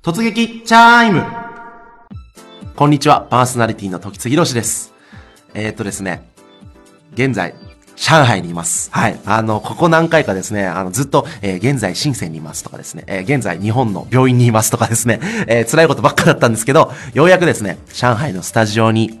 [0.00, 1.24] 突撃チャイム
[2.76, 4.94] こんにちは、パーソナリティの時津博です。
[5.54, 6.22] えー、っとですね、
[7.14, 7.52] 現在、
[7.96, 8.92] 上海にいます。
[8.92, 9.18] はい。
[9.26, 19.18] あの、ここ何回かですね、あの、ずっと、えー、現在深センにいますとかですね、えー、現在日本の病院にいますとかですね、えー、辛いことばっかだったんですけど、ようやくですね、上海のスタジオに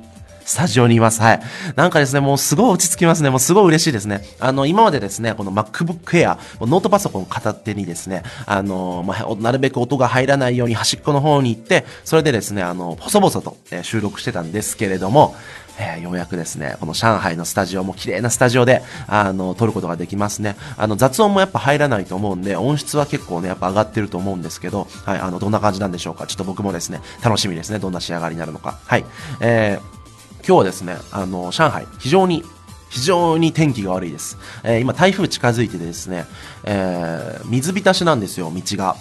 [0.48, 1.20] スタジオにいます。
[1.20, 1.40] はい。
[1.76, 3.28] なんかですね、もうすごい落ち着きますね。
[3.28, 4.22] もうすごい嬉しいですね。
[4.40, 15.36] あの、今までですね、この MacBook Air、ノートパソコン片手にですね、あの、まあ、なるべく音が入らないように端っこの方に行って、それでですね、あの、細々と、収録してたんですけれども、
[15.78, 20.56] えー、ようやくですね、この上海のスタジオも綺麗なスタジオで、あの、撮ることができますね。
[20.78, 26.26] あの、雑音もやっぱ入らないと思うんで、音質は結構ね、やっぱ上がってると思うんですけど、はい、あの、どんな感じなんでしょうか。
[26.26, 27.78] ちょっと僕もですね、楽しみですね。
[27.78, 28.78] どんな仕上がりになるのか。
[28.86, 29.04] はい。
[29.40, 29.97] えー
[30.46, 32.44] 今日はですね、あの、上海、非常に
[32.90, 34.38] 非常に天気が悪いです。
[34.62, 36.26] えー、今台風近づいてですね、
[36.64, 38.96] えー、水浸しなんですよ、道が。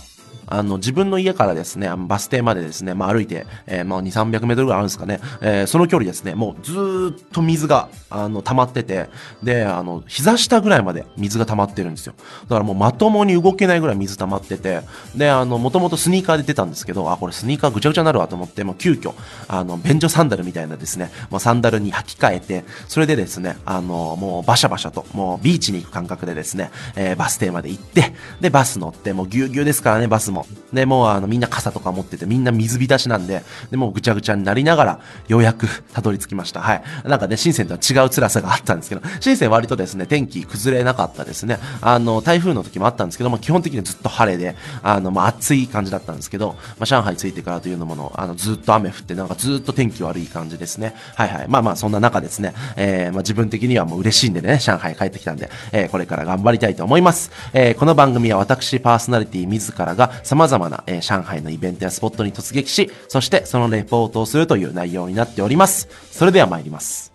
[0.47, 9.09] あの、自分の家からですね、バス停までですね、まあ、歩いて、えー、まあ、2、300メートルぐらいあるんですかね、えー、その距離ですね、もうずっと水が、あの、溜まってて、
[9.43, 12.13] で、あの、膝下ぐらいまで水が溜まってるんですよ。
[12.43, 14.81] だからもうまともに動けないぐらい水溜まってて、
[15.15, 19.13] で、あの、もともとスニーカーで出たんですけど、あ、これスニーカーぐちゃぐちゃになるわと思って、もう急遽、
[19.47, 30.36] あの、便所サンダルみたいなですね、もうサンダルに履き替えて、それでですね、あの、もうバシャバシャと、もうビーチに行く感覚でですね、えー、バス停まで行って、で、バス乗って、もうぎゅうぎゅうですからね、バスも。
[30.73, 36.61] で、もうあのみんな傘とか持っててみんな水浸しなんで、でもうぐちゃぐちゃになりながらようやくたどり着きました。
[36.61, 36.83] はい。
[37.05, 41.59] なんかね、深センとは違う辛さがあったんですけど、深セン割とですね、天気崩れなかったですね。
[41.81, 50.93] あの、台風の時もあったんですけども、基本的にずっと晴れで、あの、まあ、暑い感じだったんですけど、まあ、上海着いてからというのもの、あの、ずっと雨降って、なんかずっと天気悪い感じですね。
[51.15, 51.45] はいはい。
[51.47, 57.31] まあまあ、そんな中ですね、えー、まあ自分的にはもう嬉しいんでね、上海帰ってきたんで、えー、これから頑張りたいと思います。
[57.53, 65.87] えー、この番組は私パーソナリティ自らが様々な、えー、上海のイベントやスポットに突撃し、そしてそのレポートをするという内容になっております。
[66.11, 67.13] それでは参ります。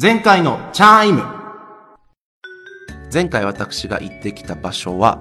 [0.00, 1.24] 前回のチャイム
[3.12, 5.20] 前回私が行ってきた場所は、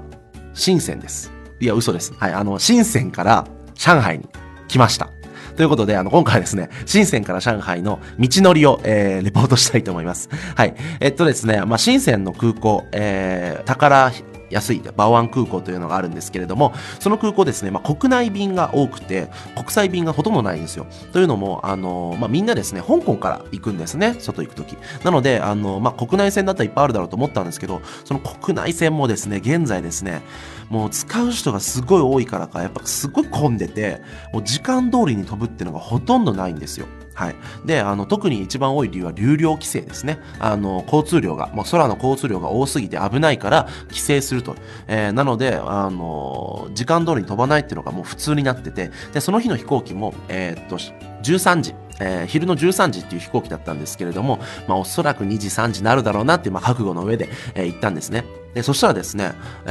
[0.54, 1.32] 深センです。
[1.60, 2.14] いや、嘘です。
[2.14, 4.28] はい、あの、深センから上海に
[4.68, 5.10] 来ました。
[5.56, 10.30] ということで、あの、今回はですね、深センから上海の道のりを、えー、レポートしたいと思います。
[10.56, 10.76] はい。
[11.00, 14.12] えっとですね、まあ、深センの空港、えー、宝
[14.50, 20.86] 安いバオアン空港というのがあるんですけれども、その空港ですね、まあ、国内便が多くて、国際便がほとんどないんですよ。
[21.14, 24.78] というのも、あの、まあ、みんなですね、香港から行くんですね、外行くとき。
[25.04, 30.22] なので、あの、まあ、国内線だったらいっぱいあるだろうと思ったんですけど、その国内線もですね、現在ですね、
[30.70, 34.02] もう使う人がすごい多いからか、やっぱすごい混んでて、
[34.34, 36.88] もう時間通りに飛ぶっていうのがほとんどないんですよ。
[37.18, 37.36] はい。
[37.66, 40.20] で、あの、特に一番多い理由は流量規制ですね。
[40.38, 44.56] あの、交通量が、もう空の交通量が多すぎて危ないから規制すると。
[44.86, 50.78] えー、なので、あの、時間通りに飛ばないっていうのがもう普通になってて、で、その日の飛行機も、えー、っと、
[51.24, 58.26] 13時、えー、昼の13時っていう飛行機だったんですけれども、まあ、おそらく2時、3時になるだろうなって、まあ、覚悟の上で、えー、行ったんですね。
[58.54, 59.34] でそしたらですね、
[59.66, 59.70] え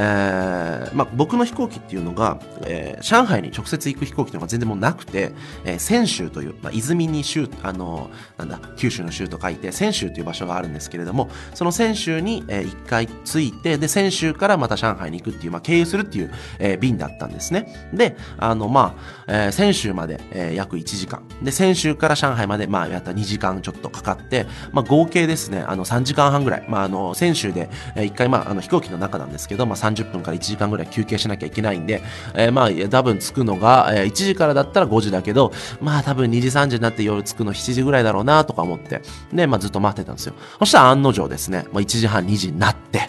[0.93, 5.33] ーまあ、僕の飛行機っていうのが、えー、上海に直接行く飛行機というのが全然もうなくて、
[5.65, 17.91] えー、泉州という、まあ、泉に州、あのなんだ、九州の州と書いて、泉州という場所があるんですけれども、その泉州に、えー、1回着いて、で、泉州からまた上海に行くっていう、まあ、経由するっていう、えー、便だったんですね。
[17.93, 21.27] で、あの、まあ、えー、泉州まで、えー、約1時間。
[21.43, 26.67] で、泉州から上海まで、まあ、やった2時間ちょっとかかって、まあ、合計ですね、あの、3時間半ぐらい。
[26.69, 32.03] まあ、あの、泉州で、えー、1回、まあ、あの、飛行機の中なんですけど、まあ、30分から1時間ぐらい休憩しなきゃいけないんで、
[32.35, 40.35] えー、まあ、多分着くのが、えー、1時からだったら5時だけど、まあ、多分2時3時になって夜着くの7時ぐらいだろうなとか思って、で、まあ、ずっと待ってたんですよ。
[40.59, 43.09] そしたら案の定ですね、まあ、1時半2時になって、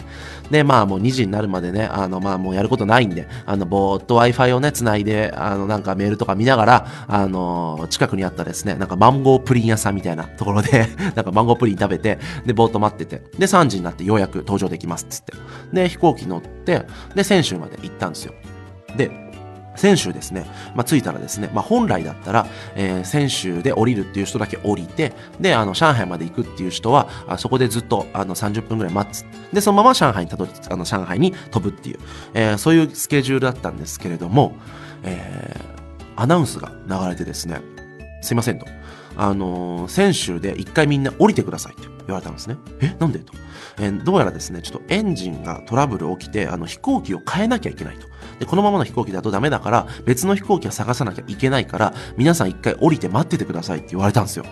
[0.50, 15.32] で、まあもう2時になるまでね、あの、まあもうやることないんで、あの、ぼーっと Wi-Fi をね、つないで、あの、なんかメールとか見ながら、あの、近くにあったですね、なんかマンゴープリン屋さんみたいなところで なんかマンゴープリン食べて、で、ぼーっと待ってて、で、3時になってようやく登場できますっつって。
[15.72, 18.34] で、飛行機乗って、で、先週まで行ったんですよ。
[18.96, 19.27] で、
[19.78, 20.44] 先週ですね、
[20.74, 29.24] まあ、着いたらですね、まあ、本来だったら、えー、先週で降りるっていう人だけ降りて、で、あの、上海まで行くっていう人は、あそこでずっと、あの、30分ぐらい待つ。
[29.52, 31.98] で、そのまま上海にたどり、あの、上海に飛ぶっていう、
[32.34, 34.56] えー、そういうスケジュールだったんですけれども、
[35.04, 37.62] えー、アナウンスが流れてですね、
[38.20, 38.66] すいませんと。
[39.16, 42.56] あのー、先週で一回みんな降りてくださいって言われたんですね。
[42.80, 43.32] え、なんでと。
[43.78, 48.06] えー、どうやらですね、ちょっとエンジンがトラブル起きて、あの、飛行機を変えなきゃいけないと。
[48.38, 54.44] で、このままの飛行機だとダメだから、別の飛行機を探さなきゃいけないから、皆さん一回降りて待っててくださいって言われたんですよ。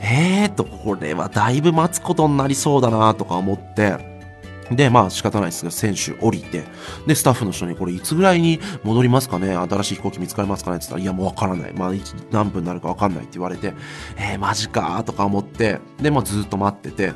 [0.00, 4.16] えーと、これはだいぶ待つことになりそうだなとか思って、
[4.70, 6.64] で、まあ仕方ないですが、選手降りて、
[7.06, 9.54] で、スタッフの人にこれいつぐらいに戻りますかね？
[9.54, 10.78] 新しい飛行機見つかりますかね？
[10.78, 11.72] って言ったら、いやもうわからない。
[11.72, 11.92] まあ
[12.32, 13.74] 何分になるかわかんないって言われて、
[14.16, 17.12] えー、マジかとか思って、で、まあずっと待ってて、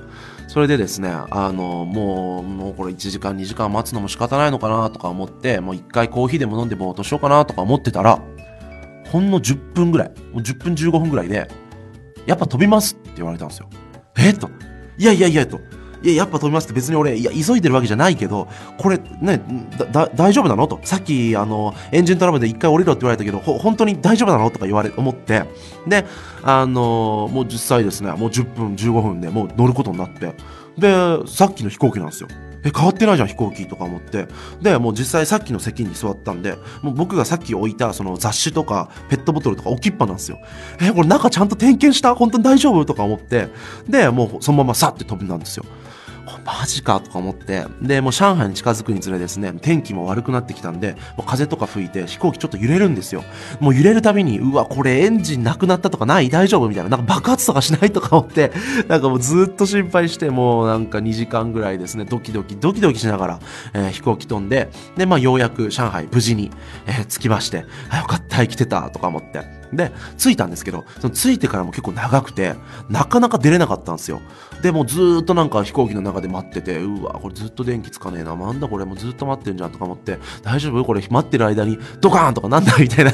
[0.50, 8.20] それでですね、あの、もう、もうこれ1時間2時間待つのも仕方ないのかなとか思って、もう一回コーヒーでも飲んでぼーっとしようかなとか思ってたら、
[9.12, 11.49] ほんの10分ぐらい、もう10分15分ぐらいで、
[12.26, 13.70] やっぱ飛びますって言われたんですよ。
[14.19, 14.50] えっと、
[14.99, 15.61] いやいやいやと、
[16.02, 18.49] いや、やっぱ飛びますって別に俺、いや、急いでるわけじゃないけど、
[18.79, 19.43] これね、
[20.14, 20.67] 大丈夫なの？
[20.67, 20.81] と。
[20.82, 24.50] さっき、あの、エンジントラブルで一回降りろって言われたけど、ほ、本当に大丈夫なの？
[24.50, 25.44] とか言われ、思って、
[25.87, 26.06] で、
[26.43, 30.35] あの、もう実際ですね、もう10分、15分でもう乗ることになって、
[30.79, 30.94] で、
[31.26, 32.29] さっきの飛行機なんですよ。
[32.65, 34.27] え、変わってないじゃん、飛行機とか思って。
[34.61, 40.39] で、もう実際さっきの席に座ったんで、もう僕がさっき置いたその雑誌とかペットボトルとか置きっぱなんですよ。
[40.81, 42.15] え、これ中ちゃんと点検した？
[42.15, 42.85] 本当に大丈夫？
[42.85, 43.49] とか思って、
[43.89, 45.65] で、もうそのままさって飛んだんですよ。
[46.58, 53.25] マジかとか思って、で、もう上海に近づくにつれですね、天気も悪くなってきたんで、もう風とか吹いて飛行機ちょっと揺れるんですよ。
[53.61, 56.29] もう揺れるたびに、うわ、これエンジンなくなったとかない？
[56.29, 56.69] 大丈夫？
[56.69, 58.52] みたいな、なんか爆発とかしないとか思って、
[58.88, 63.41] なんかもうずっと心配して、もうなんか2時間ぐらいですね、ドキドキ、ドキドキしながら、
[63.73, 66.50] えー、飛行機飛んで、で、まあようやく上海無事に、
[66.87, 69.61] えー、着きまして、あ、よかった、生きてた、とか思って。
[69.73, 72.55] で、着いたんですけど、その着いてからも結構長くて、
[72.88, 74.21] なかなか出れなかったんですよ。
[74.62, 83.12] で、もずっとなんか飛行機の中で待ってて、うわ、これずっと電気つかねえな、なんだこれもうずっと待ってんじゃんとか思って、大丈夫これ待ってる間にドカーンとかなんだみたいな、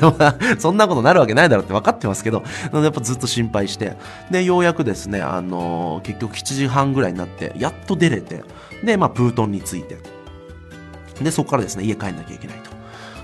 [0.59, 2.43] そんなことなるわけないだろうって分かってますけど、
[2.73, 3.97] やっぱずっと心配して、
[4.31, 8.43] で、ようやくですね、あのー、結局7時半ぐらいになって、やっと出れて、
[8.83, 9.99] で、まあ、プートンに着いて、
[11.23, 12.71] で、そこからですね、家帰んなきゃいけないと。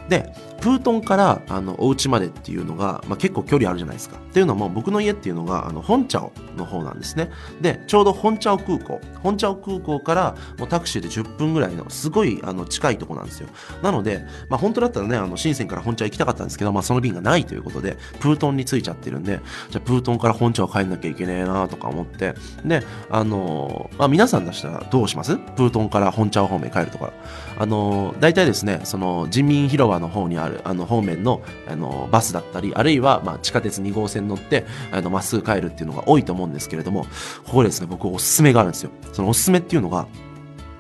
[0.09, 4.17] で、プートンからあのお家までっていうのが、まあ、結構距離あるじゃないですか。
[4.17, 6.21] っていうのも僕の家っていうのがあの本茶
[6.57, 7.31] の方なんですね。
[7.61, 13.49] で、ちょうど本茶空港、本茶空港からもうタクシーで10分ぐらいのすごいあの近いとこなんですよ。
[13.83, 25.37] なので、まあ、本当だったらね、あの深センから本茶行きたかったんですけど、まあ、その便がないということで、プートンに着いちゃってるんで、じゃあプートンから本茶を帰んなきゃいけねえなとか思って、で、あのー、まあ、皆さん出したらどうします？
[25.37, 27.13] プートンから本茶方面帰るとか。
[27.59, 37.05] あのー、大体ですね、その人民広場の方にある、あの方面のあのバスだったり、あるいはまあ地下鉄2号線乗ってあのまっすぐ帰るっていうのが多いと思うんですけれども、
[37.45, 38.91] ここですね、僕おすすめがあるんですよ。
[39.13, 40.07] そのおすすめっていうのが、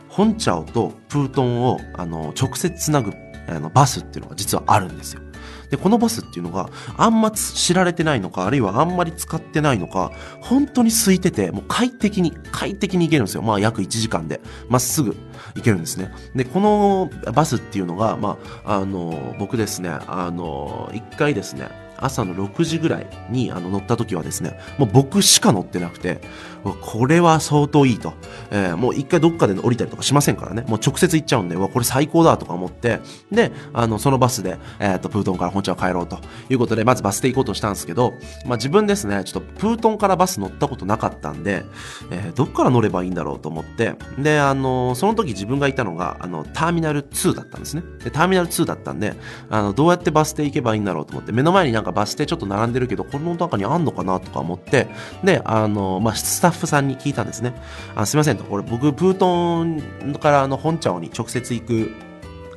[0.08, 3.12] 本茶をとプートンをあの直接つなぐ
[3.48, 5.22] あのバスっていうのが実はあるんですよ。
[5.72, 13.42] で、このバスっていうのがあんま知られてないのか、あるいはあんまり使ってないのか、本当に空いてて、もう快適に、快適に行けるんですよ。
[13.42, 15.16] まあ約1時間で、まっすぐ
[15.54, 16.12] 行けるんですね。
[16.36, 18.36] で、このバスっていうのが、ま
[18.66, 26.20] あ、あの、僕ですね、あの、一回ですね、朝の6時ぐらいにあの乗った時はですね、もう僕しか乗ってなくて、
[26.62, 28.14] これは相当いいと。
[28.50, 30.64] えー、もう一回どっかで降りたりとかしませんからね。
[30.68, 33.00] もう直接行っちゃうんで、わ、これ最高だとか思って、
[33.30, 36.18] で、あの、そのバスで、えっ、ー、と、プートンから本町は帰ろうと
[36.48, 38.12] いうことで、まずバスで行こうとしたんですけど、
[38.46, 41.64] まあ自分ですね、ちょっとプートンからバス乗ったことなかったんで、
[42.10, 47.82] えー、どっから乗ればいいんだろうと思って、で、あの、その時自分がいたのが、あの、ターミナル2だったんですね。
[48.04, 49.14] で、ターミナル2だったんで、
[49.50, 54.88] あの、どうやってバス停行けばいいんだろうと思って、目の前になんかバス停ちょっと並んでるけど、この中にあんのかなとか思って、
[55.24, 57.54] で、あの、まあ、スタッッフさんに聞いたんですね。
[57.94, 61.90] あすいませんと、これ僕、プートンからあの本茶に直接行く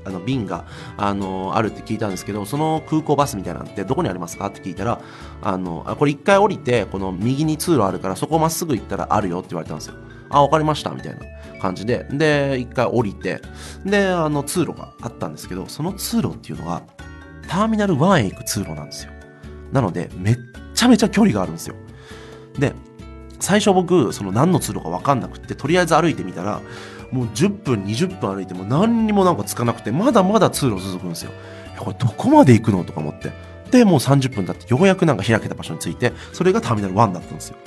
[0.06, 0.66] あの便が
[0.98, 5.02] あのあるって聞いたんですけどその空港バスみたいなんてどこにありますかって聞いたら
[5.42, 9.96] あのあこれ一回降りてこの右に通路あるからそこまっすぐ行ったらあるよって言われたんですよ。
[10.30, 10.92] あ分かりました。
[10.92, 12.06] みたいな感じで。
[12.12, 13.42] で一回降りて
[13.84, 16.84] であの通路があったんですけどその通路っていうのが
[17.48, 19.12] ターミナル1へ行く通路なんですよ。
[19.72, 20.38] なのでめっ
[20.74, 21.76] ちゃめちゃ距離があるんですよ。
[22.60, 22.74] で
[23.46, 26.62] 最初僕その何の通路か分かんなくてとりあえず歩いてみたら
[27.12, 31.32] もう10分20分歩いても何にもなんかつかなくてまだまだ通路続くんですよ。
[31.78, 33.32] これどこまで行くのとか思って。
[33.70, 37.58] でもう30分経ってようやくなんか開けた場所に着いてそれがターミナル1だったんですよ。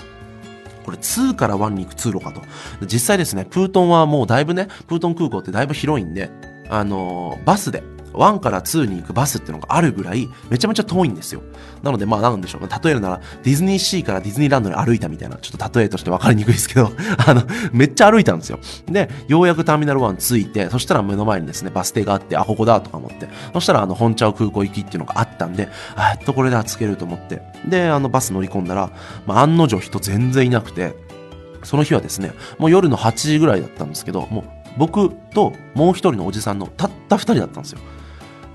[0.85, 2.43] これ2から1に行く通路かと。
[2.87, 6.29] 実際ですねプートンはもうだいぶねプートン空港ってだいぶ広いんで
[6.69, 7.85] あのー、バスで
[8.19, 11.43] 1から2に行くバスっていうのがあるぐらいめちゃめちゃ遠いんですよ。
[11.83, 12.63] なのでまあなんでしょう。
[12.63, 16.91] 例えるならディズニーシーからディズニーランドに歩いたみたいな、ちょっと例えとして分かりにくいですけど、
[17.27, 18.59] あの、めっちゃ歩いたんですよ。
[18.87, 28.91] で、ようやくターミナル1着いて、そしたら目の前にですね、バス停があって、あ、ここだとか思って、そしたらあの、本茶空港行きっていうのがあったんで、あ、っとこれで着けると思って、で、あの、バス乗り込んだら、
[29.27, 30.95] まあ、案の定人全然いなくて、
[31.63, 34.45] その日はですね、もう夜の8時ぐらいだったんですけど、もう
[34.79, 37.81] 僕ともう一人のおじさんのたった2人だったんですよ。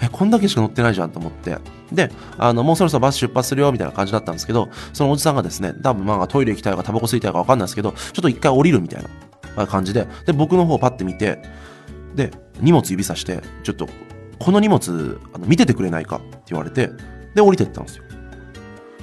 [0.04, 1.58] え、こんだけしか乗ってないじゃんと思って。
[1.92, 9.04] で、あの、もうそろそろバス出発するよ、みたいな感じだったんですけど、そのおじさんがですね、多分まあトイレ行きたいかタバコ吸いたいかわかんないですけど、ちょっと一回降りるみたい
[9.56, 11.42] な感じで、で、僕の方パッて見て、
[12.16, 13.88] で、荷物指さして、ちょっと、
[14.40, 16.90] この荷物、あの見ててくれないかって言われて、
[17.34, 18.04] で、降りてったんですよ。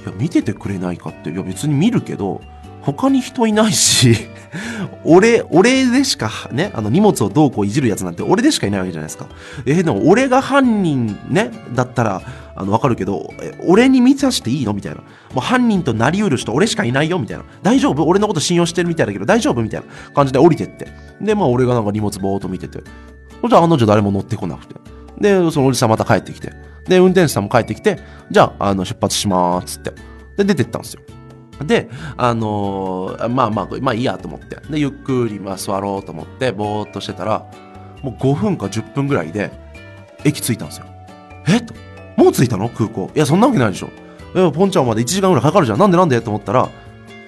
[0.05, 2.41] いや、見ててくれないかって、いや、別に見るけど、
[2.81, 4.27] 他に人いないし、
[5.05, 9.27] 俺、俺でしか、ね、あの荷物をどうこういじるやつなんて俺でしかいないわけじゃないですか。
[9.65, 12.21] え、でも俺が犯人ね、だったら、
[12.55, 13.33] あの、わかるけど、
[13.65, 14.73] 俺に見さしていいの？
[14.73, 14.99] みたいな。
[14.99, 15.05] も
[15.37, 17.17] う犯人となりうる人俺しかいないよ？
[17.17, 17.45] みたいな。
[17.63, 18.03] 大丈夫？
[18.05, 19.61] 俺のこと信用してるみたいだけど大丈夫？
[19.61, 20.87] みたいな感じで降りてって。
[21.21, 22.79] で、まあ俺がなんか荷物ぼーっと見てて。
[23.41, 24.75] そしたら案の定誰も乗ってこなくて。
[25.19, 26.51] で、そのおじさんまた帰ってきて。
[26.87, 29.93] で、運転手さんも帰ってきて、じゃあ、あの、出発しまーすって。
[30.35, 31.01] で、出てったんですよ。
[31.65, 34.57] で、あのー、まあまあ、まあいいやと思って。
[34.69, 37.45] で、ゆっくりまあ座ろうと思って、ぼーっとしてたら、
[38.01, 39.51] もう5分か10分ぐらいで、
[40.23, 40.85] 駅着いたんですよ。
[41.47, 41.59] え？
[41.61, 41.73] と。
[42.15, 42.69] もう着いたの？
[42.69, 43.09] 空港。
[43.15, 43.89] いや、そんなわけないでしょ。
[44.35, 45.79] え、ポンちゃんまで1時間ぐらいかかるじゃん。
[45.79, 46.21] なんでなんで？
[46.21, 46.69] と思ったら、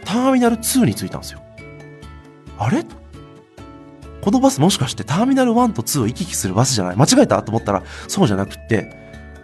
[0.05, 1.41] ターミナル2に着いたんですよ。
[2.57, 2.83] あれ？
[4.21, 6.95] このバスもしかしてターミナル1と2を行き来するバスじゃない？
[6.95, 7.41] 間違えた？
[7.43, 8.95] と思ったら、そうじゃなくって、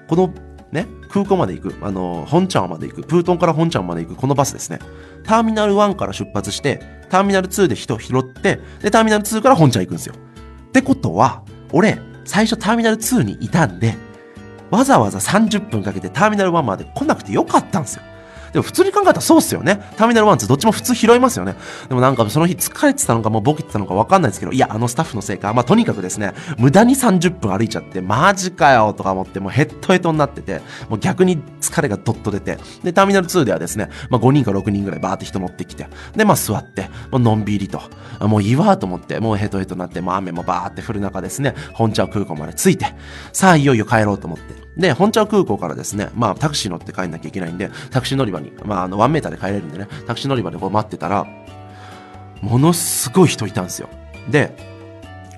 [0.07, 0.33] この
[0.71, 4.79] ね、空港まで行く、あの、本ちゃんまで行く、プートンから本ちゃんまで行くこのバスですね。
[5.23, 10.13] ターミナル1から出発して、ターミナル2で人を拾って、で、ターミナル2から本ちゃん行くんですよ。
[10.15, 13.95] ってことは、俺、最初ターミナル2にいたんで、
[14.69, 18.03] わざわざ30分かけてターミナル1まで来なくてよかったんですよ。
[18.53, 19.81] でも普通に考えたらそうっすよね。
[19.97, 21.55] ターミナル1、2どっちも普通拾いますよね。
[21.87, 37.81] でもなんかその日疲れてたのかもうボケてたのかわかんないですけど、いや、あのスタッフのせいか、まあとにかくですね、無駄に30分歩いちゃって、マジかよとか思って、もうヘッドヘッドになってて、もう逆に疲れがどっと出て、で、ターミナル2ではですね、まあ5人か6人ぐらいバーって人乗ってきて、で、まあ座って、もうのんびりと、
[38.21, 42.87] もういいわと思って、もうヘッドヘッドになって、もう雨もバーって降る中ですね、本茶空港まで着いて、
[43.33, 51.27] さあいよいよ帰ろうと思って、で、本茶空港からですね、まあタクシー乗って帰んなきゃいけないんで、タクシー乗り場に、まああの、ワンメーターで帰れるんでね、タクシー乗り場でこう待ってたら、
[52.41, 53.89] ものすごい人いたんですよ。
[54.29, 54.55] で、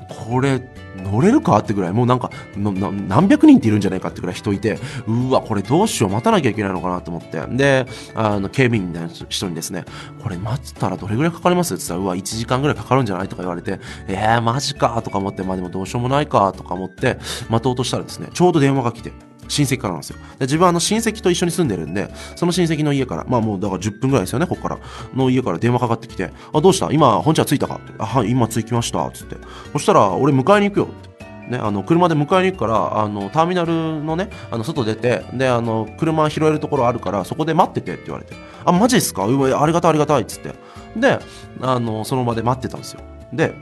[0.07, 0.62] これ、
[0.98, 7.41] 乗れるかってぐらい、もうなんか、何百人っているんじゃないかってぐらい人いて、うわ、これどうしよう、待たなきゃいけないのかなと思って。
[7.55, 9.86] で、あの、警備員みたいな人にですね、
[10.21, 17.17] これ待ったらどれぐらいかかりますって言ったら、うわ、1時間ぐらいかかるんじゃないとか言われて、えー、マジかとか思って、まあでもどうしようもないかとか思って、
[17.50, 19.13] 待とうとしたらですね、ちょうど電話が来て、
[19.51, 20.17] 親戚からなんですよ。
[20.39, 24.79] で自分はあの親戚と一緒に住んでるんで、その親戚の家から、まあもうだから10分ぐらいですよね、ここから。
[25.13, 26.91] の家から電話かかってきて、あ、どうした？
[26.91, 27.75] 今、本社着いたか？
[27.75, 29.12] ってあ、はい、今着きました。
[29.12, 29.36] つって。
[29.74, 30.86] そしたら、俺迎えに行くよ。
[30.86, 31.12] って。
[31.50, 39.25] ね、あの車で迎えに行くからあのターミナルのねあの外出てであの車拾えるところあるからそこで待っててって言われてあマジっすか？
[39.25, 40.53] うわありがたいありがたいっつって
[40.96, 41.20] で
[41.60, 43.01] あのその場で待ってたんですよ
[43.34, 43.53] で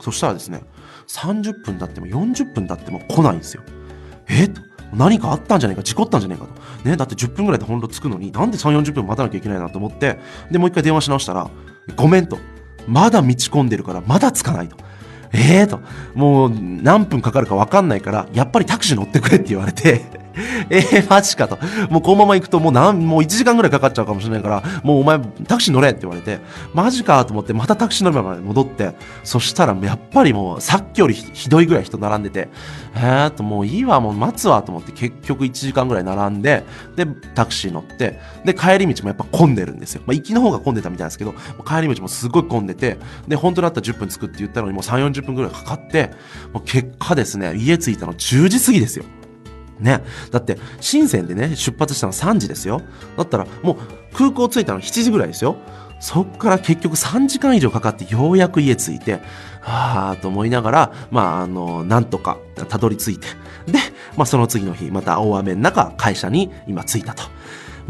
[0.00, 0.62] そしたらですね
[1.06, 3.62] 30分経っても40分経っても来ないんですよ
[4.28, 4.46] え？
[4.46, 4.50] っ
[4.92, 6.88] 何かあったんじゃないか事故ったんじゃないかと。
[6.88, 10.18] ね、だって10分ぐらいで本当着くのに、なんで3、40分待たなきゃいけないなと思って、
[10.50, 11.48] で、もう一回電話し直したら、
[11.96, 12.38] ごめんと。
[12.86, 14.76] まだ道込んでるから、まだ着かないと。
[15.32, 15.80] ええー、と。
[16.14, 20.19] もう何分かかるか分かんないから、やっぱりタクシー乗ってくれって言われて
[20.70, 21.58] えー、マジかと。
[21.90, 26.40] もうこのまま行くともう何、もう1時間ぐらいかかっちゃうかもしれないから、もうお前タクシー乗れって言われて、
[26.74, 28.92] マジかと思ってまたタクシー乗り場まで戻って、
[29.24, 32.48] そしたらやっぱりもうさっきよりひどいぐらい人並んでて、
[32.94, 36.64] えーっともういいわ、もう待つわと思って結局1時間ぐらい並んで、
[36.96, 40.02] で、タクシー乗って、で、帰り道もやっぱ混んでるんですよ。
[40.06, 41.34] まあ行きの方が混んでたみたいですけど、
[41.66, 46.10] 帰り道もすごい混んでて、で、本当だったら10分着くって言ったのにもう3、40分ぐらいかかって、
[46.52, 49.04] もう結果ですね、家着いたの10時過ぎですよ。
[49.80, 50.02] ね。
[50.30, 52.82] だって、深センでね、出発したの3時ですよ。
[53.16, 53.76] だったら、もう
[54.14, 55.56] 空港着いたの7時ぐらいですよ。
[56.00, 59.20] そっから結局3時間以上かかってようやく家着いて、
[59.60, 63.26] はあと思いながら、まあ、あの、なんとかたどり着いて、
[63.66, 63.78] で、
[64.16, 67.24] まあその次の日、また大雨の中、会社に今着いたと。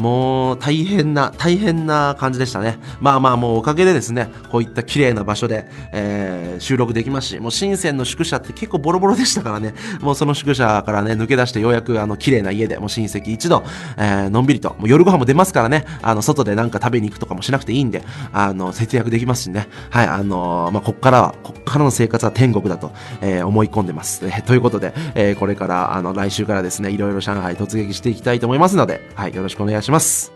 [0.00, 2.78] もう大変な、大変な感じでしたね。
[3.00, 13.62] まあまあもうおかげでですね、こういった綺麗な場所で、えー、収録できますし、もう深センの宿舎って結構ボロボロでしたからね、もうその宿舎からね、抜け出してようやくあの綺麗な家で、もう親戚一度、
[13.96, 18.02] えー、のんびりと、もう夜ご飯も出ますからね、あの、外でなんか食べに行くとかもしなくていいんで、
[18.32, 24.24] あの、節約できますしね、はい、あのー、まあ、こっからは、こっからの生活は天国だと、えー、思い込んでます。
[24.24, 29.89] えー、ということで、えー、これから、あの、来週からですね、いろいろ上海突撃していきたいと思いますので、はい、よろしくお願いします。
[29.90, 30.32] します。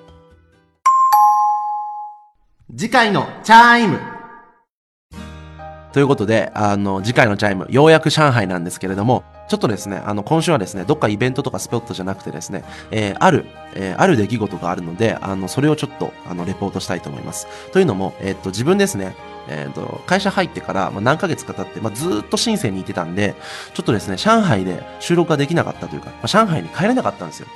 [2.76, 4.00] 次回のチャイム
[5.92, 13.44] ということで、あの、次回のチャイム、ようやく上海なんですけれども、ちょっとですね、あの、今週はですね、どっかイベントとかスポットじゃなくてですね、えー、ある、
[13.76, 17.46] えー、ある出来事があるので、あの、それをちょっと、あの、レポートしたいと思います。
[17.70, 19.14] というのも、えー、っと、自分ですね、
[19.46, 23.36] えっ、と、会社入ってから、まあ、何ヶ月か経って、まあ、ずっと深センにいてたんで、
[23.74, 27.46] ちょっとですね、上海で収録ができなかったというか、まあ、上海に帰れなかったんですよ。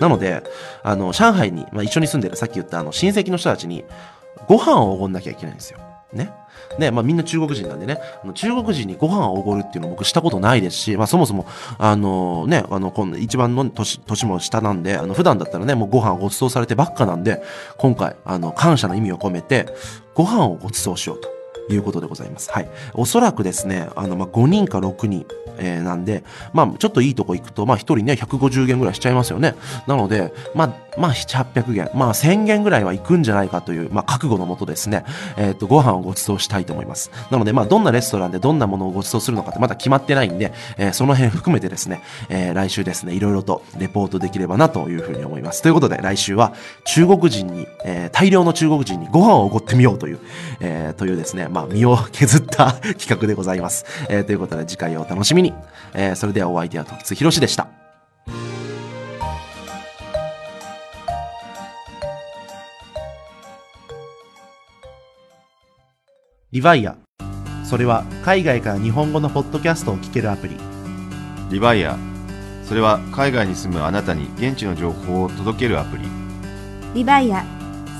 [0.00, 0.42] なので、
[0.82, 3.84] あの、上海に、まあ、一緒に住んでる、さっき言ったあの、親戚の人たちに、
[4.48, 5.78] ご飯をおごんなきゃいけないんですよ。
[6.12, 6.32] ね。
[6.78, 11.46] ね、まあみんな中国人なんでね、あの中国人にご飯をおごるっていうのを僕したことないですし、まあそもそも、
[11.78, 17.42] あのね、あの、今度一番の年、年も下なんで、あの、普段だったらね、もうご飯をご馳走されてばっかなんで、
[17.78, 19.66] 今回、あの、感謝の意味を込めて、
[20.14, 21.33] ご飯をご馳走しようと。
[21.70, 22.50] いうことでございます。
[22.50, 22.68] はい。
[22.94, 25.26] おそらくですね、あの、まあ、5人か6人、
[25.58, 29.54] えー、なんで、まあ、ちょっといいとこ行くと、まあ、1人ね、150元ぐらいしちゃいますよね。
[29.86, 35.04] なので、まあ、まあ、7、800元、まあ、1000元ぐらいは行くんじゃないかという、まあ、覚悟のもとですね、
[35.36, 37.10] えっ、ー、と、ご飯をご馳走したいと思います。
[37.30, 45.62] なので、まあ、どんなレストランでどんなものをご馳走するのかってまだ決まってないんで、えー、その辺含めてですね、えー、来週ですね、いろいろとレポートできればなというふうに思います。
[45.62, 46.52] ということで、来週は
[46.84, 50.20] 中国人に、えー、大量の中国人にご飯をおごってみようという、
[50.60, 53.86] えー、というですね、まあ、身を削った 企画でございます。
[54.08, 55.54] えー、ということで、次回をお楽しみに。
[55.94, 57.68] えー、それではお相手は時津博でした。
[66.50, 66.96] リヴァイア。
[67.64, 70.56] それは海外から日本語のポッドキャストを聞けるアプリ。
[71.50, 71.96] リヴァイア。
[72.64, 76.02] それは海外に住むあなたに現地の情報を届けるアプリ。
[76.94, 77.53] リヴァイア。